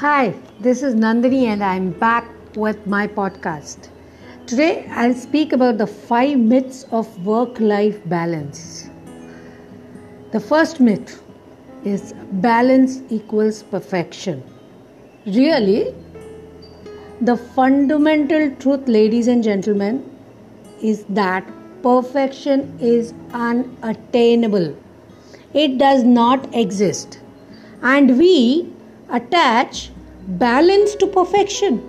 Hi, 0.00 0.34
this 0.60 0.82
is 0.82 0.94
Nandini, 0.94 1.44
and 1.44 1.64
I'm 1.64 1.90
back 1.92 2.28
with 2.54 2.86
my 2.86 3.06
podcast. 3.06 3.88
Today, 4.46 4.86
I'll 4.90 5.14
speak 5.14 5.54
about 5.54 5.78
the 5.78 5.86
five 5.86 6.38
myths 6.38 6.84
of 6.90 7.24
work 7.24 7.58
life 7.58 8.06
balance. 8.06 8.90
The 10.32 10.40
first 10.40 10.80
myth 10.80 11.22
is 11.82 12.12
balance 12.30 13.00
equals 13.08 13.62
perfection. 13.62 14.42
Really? 15.24 15.94
The 17.22 17.38
fundamental 17.38 18.54
truth, 18.56 18.86
ladies 18.86 19.28
and 19.28 19.42
gentlemen, 19.42 20.04
is 20.82 21.04
that 21.08 21.50
perfection 21.82 22.78
is 22.82 23.14
unattainable. 23.32 24.76
It 25.54 25.78
does 25.78 26.02
not 26.02 26.54
exist. 26.54 27.18
And 27.80 28.18
we 28.18 28.74
attach 29.08 29.90
balance 30.26 30.96
to 30.96 31.06
perfection. 31.06 31.88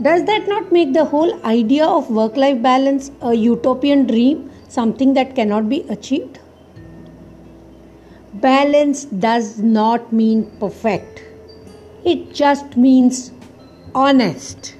Does 0.00 0.24
that 0.26 0.46
not 0.46 0.70
make 0.70 0.92
the 0.92 1.04
whole 1.04 1.44
idea 1.44 1.84
of 1.84 2.08
work 2.08 2.36
life 2.36 2.62
balance 2.62 3.10
a 3.20 3.34
utopian 3.34 4.06
dream, 4.06 4.48
something 4.68 5.12
that 5.14 5.34
cannot 5.34 5.68
be 5.68 5.80
achieved? 5.88 6.38
Balance 8.34 9.06
does 9.06 9.58
not 9.58 10.12
mean 10.12 10.50
perfect, 10.60 11.24
it 12.04 12.32
just 12.32 12.76
means 12.76 13.32
honest. 13.92 14.76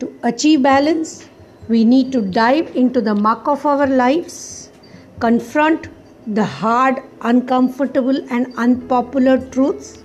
To 0.00 0.14
achieve 0.22 0.62
balance, 0.62 1.26
we 1.68 1.82
need 1.84 2.12
to 2.12 2.20
dive 2.20 2.76
into 2.76 3.00
the 3.00 3.14
muck 3.14 3.48
of 3.48 3.64
our 3.64 3.86
lives, 3.86 4.70
confront 5.18 5.88
the 6.26 6.44
hard, 6.44 7.02
uncomfortable, 7.22 8.18
and 8.30 8.52
unpopular 8.58 9.38
truths 9.38 10.03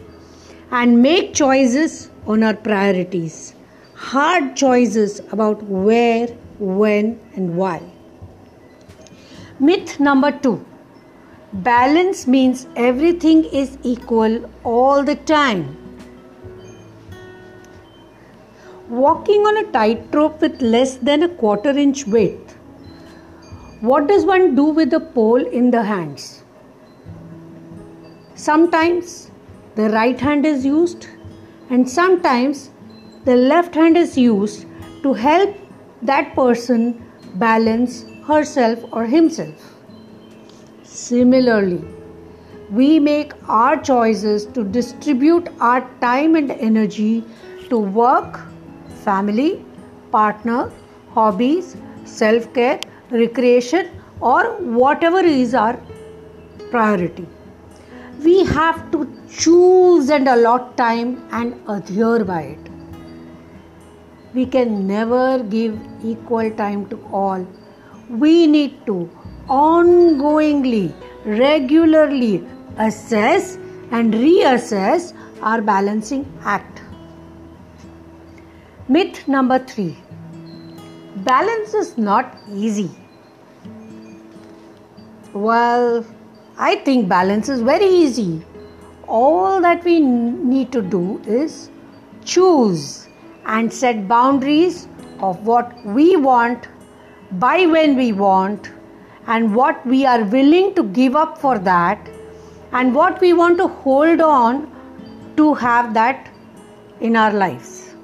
and 0.72 1.02
make 1.02 1.34
choices 1.34 2.10
on 2.26 2.44
our 2.44 2.54
priorities. 2.54 3.54
Hard 3.96 4.56
choices 4.56 5.20
about 5.32 5.64
where, 5.64 6.28
when, 6.60 7.20
and 7.36 7.56
why. 7.56 7.82
Myth 9.60 10.00
number 10.00 10.32
two 10.32 10.66
balance 11.52 12.28
means 12.28 12.68
everything 12.76 13.44
is 13.46 13.78
equal 13.84 14.50
all 14.64 15.04
the 15.04 15.16
time. 15.16 15.76
Walking 18.90 19.42
on 19.42 19.58
a 19.58 19.72
tightrope 19.72 20.42
with 20.42 20.62
less 20.62 20.96
than 20.98 21.24
a 21.24 21.30
quarter 21.30 21.70
inch 21.70 22.06
width 22.06 22.50
what 23.82 24.08
does 24.08 24.26
one 24.26 24.56
do 24.56 24.66
with 24.66 24.90
the 24.90 25.00
pole 25.00 25.46
in 25.46 25.72
the 25.72 25.82
hands? 25.82 26.44
Sometimes 28.36 29.29
the 29.76 29.90
right 29.90 30.20
hand 30.20 30.46
is 30.46 30.66
used, 30.66 31.08
and 31.70 31.90
sometimes 31.90 32.70
the 33.26 33.36
left 33.36 33.76
hand 33.76 33.98
is 33.98 34.18
used 34.18 34.66
to 35.04 35.14
help 35.14 35.56
that 36.02 36.34
person 36.36 37.06
balance 37.36 38.06
herself 38.26 38.84
or 38.92 39.06
himself. 39.06 39.76
Similarly, 40.84 41.84
we 42.70 43.00
make 43.00 43.34
our 43.48 43.82
choices 43.82 44.46
to 44.58 44.64
distribute 44.64 45.50
our 45.60 45.90
time 46.02 46.36
and 46.36 46.52
energy 46.52 47.24
to 47.70 47.78
work, 47.78 48.40
family, 49.04 49.66
partner, 50.12 50.72
hobbies, 51.14 51.76
self 52.06 52.54
care, 52.54 52.80
recreation, 53.10 53.90
or 54.22 54.44
whatever 54.82 55.20
is 55.20 55.54
our 55.56 55.80
priority. 56.72 57.28
We 58.24 58.46
have 58.46 58.92
to 58.92 59.08
choose 59.30 60.10
and 60.10 60.28
allot 60.28 60.76
time 60.78 61.28
and 61.32 61.56
adhere 61.70 62.26
by 62.26 62.42
it. 62.42 62.60
We 64.34 64.46
can 64.46 64.86
never 64.88 65.44
give 65.44 65.80
equal 66.04 66.52
time 66.52 66.88
to 66.90 67.00
all. 67.12 67.48
We 68.10 68.48
need 68.48 68.86
to 68.88 69.10
ongoingly, 69.48 70.94
regularly 71.26 72.46
assess 72.78 73.56
and 73.92 74.14
reassess 74.14 75.14
our 75.42 75.62
balancing 75.62 76.26
act. 76.44 76.82
Myth 78.88 79.28
number 79.28 79.60
three 79.60 79.98
balance 81.18 81.74
is 81.74 81.98
not 81.98 82.38
easy. 82.52 82.90
Well, 85.34 86.06
I 86.62 86.76
think 86.76 87.08
balance 87.08 87.48
is 87.48 87.62
very 87.62 87.86
easy. 87.86 88.42
All 89.08 89.62
that 89.62 89.86
we 89.86 90.02
need 90.02 90.74
to 90.74 90.82
do 90.82 91.22
is 91.26 91.70
choose 92.26 93.08
and 93.46 93.72
set 93.72 94.10
boundaries 94.10 94.90
of 95.20 95.46
what 95.46 95.74
we 95.86 96.18
want, 96.18 96.68
by 97.32 97.66
when 97.66 97.96
we 97.96 98.12
want, 98.12 98.72
and 99.28 99.56
what 99.56 99.86
we 99.86 100.06
are 100.06 100.24
willing 100.26 100.76
to 100.76 100.84
give 100.84 101.16
up 101.16 101.38
for 101.38 101.58
that, 101.60 102.10
and 102.74 102.94
what 102.94 103.22
we 103.22 103.32
want 103.32 103.58
to 103.58 103.68
hold 103.68 104.20
on 104.20 104.70
to 105.38 105.54
have 105.54 105.94
that 105.94 106.30
in 107.00 107.16
our 107.16 107.32
lives. 107.32 107.96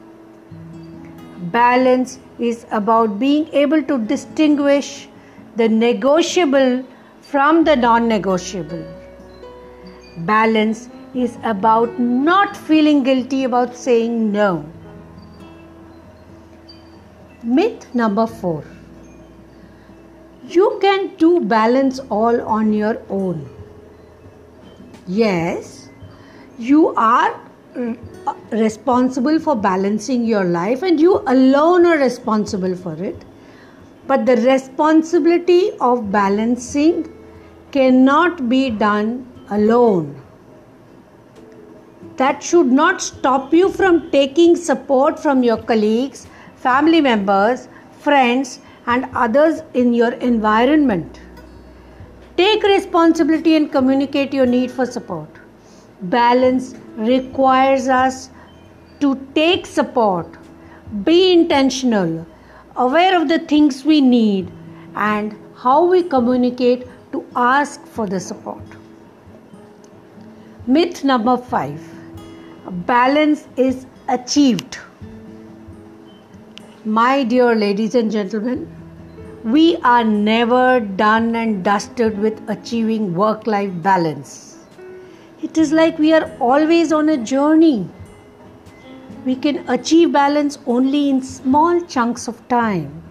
Balance 1.51 2.19
is 2.39 2.65
about 2.71 3.19
being 3.19 3.49
able 3.51 3.83
to 3.83 3.97
distinguish 3.97 5.09
the 5.57 5.67
negotiable 5.67 6.83
from 7.31 7.63
the 7.63 7.75
non 7.75 8.07
negotiable. 8.07 8.85
Balance 10.17 10.89
is 11.13 11.37
about 11.43 11.99
not 11.99 12.55
feeling 12.55 13.03
guilty 13.03 13.43
about 13.43 13.75
saying 13.75 14.31
no. 14.31 14.65
Myth 17.43 17.93
number 17.93 18.25
four 18.25 18.63
you 20.47 20.77
can 20.81 21.15
do 21.15 21.39
balance 21.39 21.99
all 22.09 22.39
on 22.41 22.73
your 22.73 23.01
own. 23.09 23.49
Yes, 25.07 25.89
you 26.57 26.89
are 26.95 27.39
mm, 27.75 27.97
uh, 28.27 28.33
responsible 28.51 29.39
for 29.39 29.55
balancing 29.55 30.25
your 30.25 30.43
life 30.43 30.83
and 30.83 30.99
you 30.99 31.23
alone 31.27 31.85
are 31.85 31.97
responsible 31.97 32.75
for 32.75 32.93
it. 33.03 33.23
But 34.07 34.25
the 34.25 34.35
responsibility 34.37 35.71
of 35.79 36.11
balancing 36.11 37.11
cannot 37.71 38.47
be 38.47 38.69
done 38.69 39.27
alone. 39.49 40.21
That 42.17 42.41
should 42.41 42.67
not 42.67 43.01
stop 43.01 43.53
you 43.53 43.69
from 43.69 44.09
taking 44.11 44.55
support 44.55 45.19
from 45.19 45.43
your 45.43 45.57
colleagues, 45.57 46.27
family 46.55 47.01
members, 47.01 47.67
friends, 47.99 48.59
and 48.85 49.09
others 49.13 49.61
in 49.73 49.93
your 49.93 50.13
environment. 50.13 51.19
Take 52.37 52.63
responsibility 52.63 53.55
and 53.55 53.71
communicate 53.71 54.33
your 54.33 54.45
need 54.45 54.71
for 54.71 54.85
support. 54.85 55.29
Balance 56.01 56.75
requires 56.95 57.87
us 57.87 58.29
to 58.99 59.15
take 59.33 59.65
support, 59.65 60.37
be 61.03 61.33
intentional, 61.33 62.25
aware 62.75 63.19
of 63.19 63.27
the 63.27 63.39
things 63.39 63.83
we 63.85 64.01
need, 64.01 64.51
and 64.95 65.35
how 65.55 65.85
we 65.85 66.03
communicate 66.03 66.87
to 67.11 67.25
ask 67.35 67.85
for 67.85 68.07
the 68.07 68.19
support. 68.19 68.63
Myth 70.67 71.03
number 71.03 71.37
five 71.37 71.81
balance 72.87 73.47
is 73.55 73.85
achieved. 74.07 74.79
My 76.83 77.23
dear 77.23 77.55
ladies 77.55 77.95
and 77.95 78.11
gentlemen, 78.11 78.67
we 79.43 79.77
are 79.77 80.03
never 80.03 80.79
done 80.79 81.35
and 81.35 81.63
dusted 81.63 82.17
with 82.17 82.41
achieving 82.49 83.13
work 83.13 83.45
life 83.47 83.71
balance. 83.83 84.57
It 85.41 85.57
is 85.57 85.71
like 85.71 85.99
we 85.99 86.13
are 86.13 86.31
always 86.39 86.91
on 86.91 87.09
a 87.09 87.17
journey. 87.17 87.87
We 89.25 89.35
can 89.35 89.67
achieve 89.67 90.11
balance 90.11 90.59
only 90.67 91.09
in 91.09 91.21
small 91.23 91.81
chunks 91.81 92.27
of 92.27 92.47
time. 92.47 93.01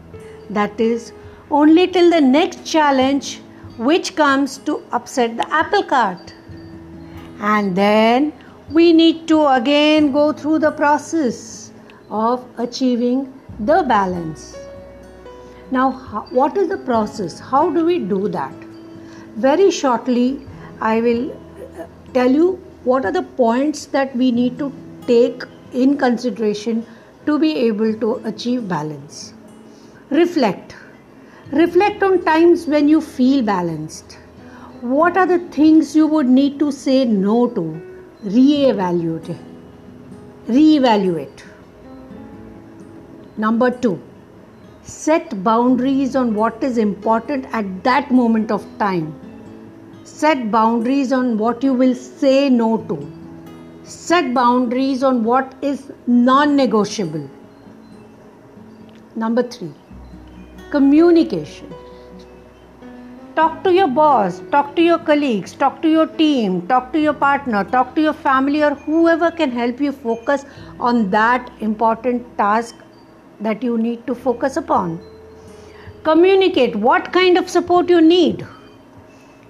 That 0.48 0.80
is, 0.80 1.12
only 1.50 1.88
till 1.88 2.10
the 2.10 2.20
next 2.20 2.64
challenge 2.64 3.40
which 3.78 4.14
comes 4.14 4.58
to 4.58 4.82
upset 4.92 5.36
the 5.36 5.52
apple 5.52 5.82
cart. 5.82 6.32
And 7.40 7.74
then 7.74 8.32
we 8.70 8.92
need 8.92 9.26
to 9.28 9.46
again 9.48 10.12
go 10.12 10.32
through 10.32 10.60
the 10.60 10.70
process 10.70 11.72
of 12.10 12.46
achieving 12.58 13.32
the 13.58 13.82
balance. 13.82 14.56
Now, 15.72 15.92
what 16.30 16.56
is 16.56 16.68
the 16.68 16.76
process? 16.76 17.40
How 17.40 17.70
do 17.70 17.84
we 17.84 17.98
do 17.98 18.28
that? 18.28 18.54
Very 19.34 19.70
shortly, 19.70 20.46
I 20.80 21.00
will 21.00 21.32
uh, 21.32 21.86
tell 22.12 22.30
you 22.30 22.52
what 22.84 23.04
are 23.04 23.10
the 23.12 23.22
points 23.22 23.86
that 23.86 24.14
we 24.16 24.30
need 24.30 24.58
to 24.58 24.72
take 25.08 25.42
in 25.74 25.98
consideration 25.98 26.86
to 27.26 27.38
be 27.38 27.52
able 27.66 27.92
to 27.94 28.14
achieve 28.24 28.66
balance. 28.68 29.34
Reflect 30.10 30.74
Reflect 31.52 32.02
on 32.02 32.24
times 32.24 32.66
when 32.66 32.88
you 32.88 33.00
feel 33.00 33.42
balanced. 33.42 34.14
What 34.80 35.16
are 35.16 35.26
the 35.26 35.38
things 35.50 35.94
you 35.94 36.06
would 36.06 36.26
need 36.26 36.58
to 36.58 36.72
say 36.72 37.04
no 37.04 37.48
to? 37.48 37.62
reevaluate. 38.24 39.36
Reevaluate. 40.48 41.42
Number 43.36 43.70
two, 43.70 44.00
set 44.82 45.44
boundaries 45.44 46.16
on 46.16 46.34
what 46.34 46.64
is 46.64 46.78
important 46.78 47.46
at 47.52 47.84
that 47.84 48.10
moment 48.10 48.50
of 48.50 48.66
time. 48.78 49.14
Set 50.04 50.50
boundaries 50.50 51.12
on 51.12 51.36
what 51.36 51.62
you 51.62 51.74
will 51.74 51.94
say 51.94 52.48
no 52.48 52.78
to. 52.88 53.13
Set 53.84 54.32
boundaries 54.32 55.02
on 55.02 55.24
what 55.24 55.54
is 55.60 55.92
non 56.06 56.56
negotiable. 56.56 57.28
Number 59.14 59.42
three, 59.42 59.72
communication. 60.70 61.72
Talk 63.36 63.62
to 63.64 63.72
your 63.72 63.88
boss 63.88 64.40
talk 64.50 64.74
to 64.76 64.82
your 64.82 64.98
colleagues 64.98 65.52
talk 65.54 65.82
to 65.82 65.88
your 65.88 66.06
team 66.06 66.64
talk 66.68 66.92
to 66.92 67.00
your 67.00 67.12
partner 67.12 67.64
talk 67.64 67.94
to 67.96 68.00
your 68.00 68.12
family 68.12 68.62
or 68.62 68.74
whoever 68.74 69.30
can 69.32 69.50
help 69.50 69.80
you 69.80 69.90
focus 69.90 70.44
on 70.78 71.10
that 71.10 71.50
important 71.60 72.24
task 72.38 72.76
that 73.40 73.62
you 73.62 73.76
need 73.76 74.06
to 74.06 74.14
focus 74.14 74.56
upon. 74.56 75.00
Communicate 76.04 76.76
what 76.76 77.12
kind 77.12 77.36
of 77.36 77.50
support 77.50 77.88
you 77.88 78.00
need. 78.00 78.46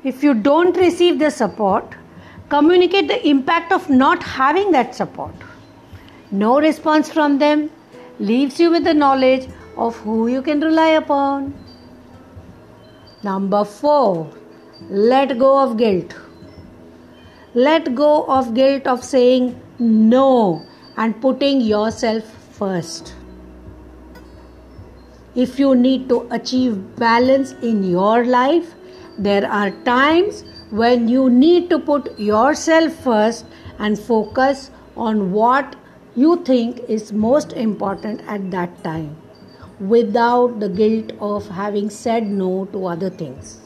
If 0.02 0.22
you 0.22 0.34
don't 0.34 0.76
receive 0.76 1.18
the 1.18 1.30
support 1.30 1.94
communicate 2.48 3.08
the 3.08 3.26
impact 3.28 3.72
of 3.72 3.90
not 3.90 4.22
having 4.22 4.70
that 4.72 4.94
support 4.94 5.34
no 6.30 6.60
response 6.60 7.10
from 7.10 7.38
them 7.38 7.70
leaves 8.18 8.60
you 8.60 8.70
with 8.70 8.84
the 8.84 8.94
knowledge 8.94 9.48
of 9.76 9.96
who 9.98 10.28
you 10.28 10.42
can 10.42 10.60
rely 10.60 10.88
upon 11.02 11.52
Number 13.24 13.64
four, 13.64 14.30
let 14.90 15.38
go 15.38 15.58
of 15.58 15.78
guilt. 15.78 16.14
Let 17.54 17.94
go 17.94 18.24
of 18.24 18.52
guilt 18.52 18.86
of 18.86 19.02
saying 19.02 19.58
no 19.78 20.66
and 20.98 21.18
putting 21.22 21.62
yourself 21.62 22.24
first. 22.58 23.14
If 25.34 25.58
you 25.58 25.74
need 25.74 26.10
to 26.10 26.28
achieve 26.30 26.96
balance 26.96 27.52
in 27.62 27.82
your 27.82 28.26
life, 28.26 28.74
there 29.18 29.48
are 29.50 29.70
times 29.84 30.44
when 30.70 31.08
you 31.08 31.30
need 31.30 31.70
to 31.70 31.78
put 31.78 32.18
yourself 32.18 32.92
first 32.94 33.46
and 33.78 33.98
focus 33.98 34.70
on 34.96 35.32
what 35.32 35.76
you 36.16 36.42
think 36.44 36.80
is 36.88 37.12
most 37.12 37.52
important 37.52 38.20
at 38.26 38.50
that 38.50 38.82
time 38.84 39.16
without 39.80 40.60
the 40.60 40.68
guilt 40.68 41.12
of 41.20 41.48
having 41.48 41.90
said 41.90 42.26
no 42.26 42.64
to 42.66 42.86
other 42.86 43.10
things. 43.10 43.60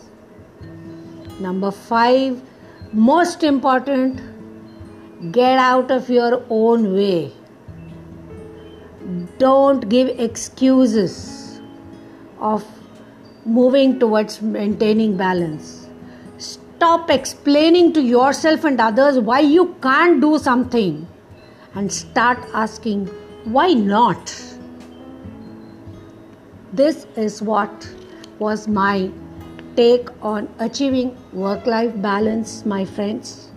Number 1.40 1.70
five, 1.70 2.42
most 2.92 3.42
important, 3.42 4.20
get 5.32 5.58
out 5.58 5.90
of 5.90 6.08
your 6.08 6.42
own 6.48 6.94
way. 6.94 7.32
Don't 9.38 9.88
give 9.88 10.08
excuses 10.20 11.60
of 12.40 12.64
moving 13.48 13.98
towards 13.98 14.40
maintaining 14.42 15.16
balance. 15.16 15.88
Stop 16.36 17.10
explaining 17.10 17.92
to 17.94 18.02
yourself 18.02 18.64
and 18.64 18.80
others 18.80 19.18
why 19.18 19.40
you 19.40 19.74
can't 19.82 20.20
do 20.20 20.38
something 20.38 21.06
and 21.74 21.92
start 21.92 22.38
asking, 22.54 23.06
why 23.44 23.72
not? 23.72 24.34
This 26.72 27.06
is 27.16 27.40
what 27.42 27.88
was 28.38 28.68
my 28.68 29.10
take 29.74 30.08
on 30.22 30.48
achieving 30.58 31.16
work 31.32 31.66
life 31.66 31.92
balance, 32.02 32.66
my 32.66 32.84
friends. 32.84 33.50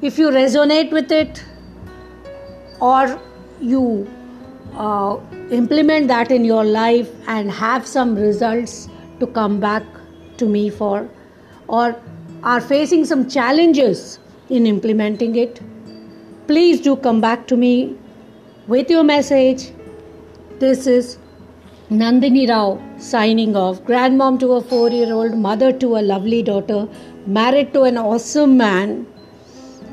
If 0.00 0.18
you 0.18 0.30
resonate 0.30 0.90
with 0.90 1.12
it 1.12 1.44
or 2.80 3.20
you 3.60 4.08
uh, 4.76 5.18
implement 5.50 6.08
that 6.08 6.30
in 6.30 6.44
your 6.44 6.64
life 6.64 7.10
and 7.26 7.50
have 7.50 7.86
some 7.86 8.14
results 8.14 8.88
to 9.20 9.26
come 9.26 9.58
back 9.58 9.82
to 10.36 10.46
me 10.46 10.68
for, 10.70 11.08
or 11.68 11.96
are 12.42 12.60
facing 12.60 13.04
some 13.04 13.28
challenges 13.28 14.18
in 14.50 14.66
implementing 14.66 15.36
it, 15.36 15.60
please 16.46 16.80
do 16.80 16.96
come 16.96 17.20
back 17.20 17.46
to 17.48 17.56
me 17.56 17.96
with 18.66 18.90
your 18.90 19.02
message. 19.02 19.72
This 20.58 20.86
is 20.86 21.18
Nandini 21.90 22.48
Rao 22.48 22.80
signing 22.98 23.56
off. 23.56 23.80
Grandmom 23.82 24.38
to 24.40 24.52
a 24.52 24.60
four 24.60 24.90
year 24.90 25.12
old, 25.12 25.34
mother 25.36 25.72
to 25.72 25.96
a 25.96 26.02
lovely 26.02 26.42
daughter, 26.42 26.88
married 27.26 27.72
to 27.72 27.82
an 27.82 27.96
awesome 27.96 28.56
man, 28.56 29.06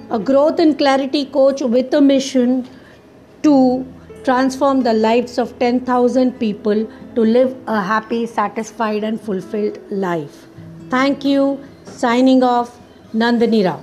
a 0.09 0.19
growth 0.19 0.59
and 0.59 0.77
clarity 0.77 1.25
coach 1.25 1.62
with 1.62 1.94
a 1.94 2.01
mission 2.01 2.68
to 3.44 3.85
transform 4.24 4.81
the 4.84 4.94
lives 4.94 5.38
of 5.38 5.58
10,000 5.60 6.40
people 6.40 6.86
to 7.16 7.22
live 7.22 7.56
a 7.68 7.81
happy, 7.81 8.25
satisfied, 8.25 9.04
and 9.04 9.20
fulfilled 9.20 9.80
life. 9.92 10.48
Thank 10.90 11.25
you. 11.25 11.60
Signing 11.84 12.44
off, 12.44 12.80
Nandini 13.14 13.66
Rao. 13.66 13.81